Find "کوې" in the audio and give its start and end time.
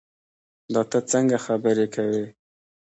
1.95-2.23